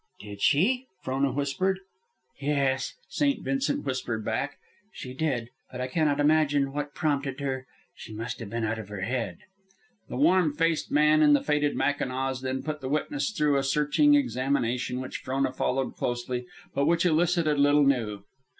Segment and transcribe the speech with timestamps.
[0.19, 1.79] "Did she?" Frona whispered.
[2.39, 3.43] "Yes," St.
[3.43, 4.57] Vincent whispered back,
[4.91, 5.51] "she did.
[5.71, 7.67] But I cannot imagine what prompted her.
[7.93, 9.37] She must have been out of her head."
[10.09, 14.15] The warm faced man in the faded mackinaws then put the witness through a searching
[14.15, 18.23] examination, which Frona followed closely, but which elicited little new.